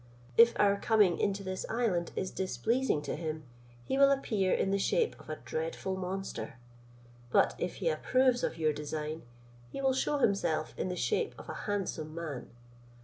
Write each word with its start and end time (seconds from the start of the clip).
If 0.35 0.59
our 0.59 0.77
coming 0.79 1.19
into 1.19 1.43
this 1.43 1.63
island 1.69 2.11
is 2.15 2.31
displeasing 2.31 3.03
to 3.03 3.15
him, 3.15 3.43
he 3.85 3.99
will 3.99 4.09
appear 4.09 4.51
in 4.51 4.71
the 4.71 4.79
shape 4.79 5.15
of 5.19 5.29
a 5.29 5.35
dreadful 5.35 5.95
monster; 5.95 6.55
but 7.29 7.53
if 7.59 7.75
he 7.75 7.89
approves 7.89 8.43
of 8.43 8.57
your 8.57 8.73
design, 8.73 9.21
he 9.69 9.79
will 9.79 9.93
shew 9.93 10.17
himself 10.17 10.73
in 10.75 10.89
the 10.89 10.95
shape 10.95 11.35
of 11.37 11.49
a 11.49 11.53
handsome 11.69 12.15
man. 12.15 12.49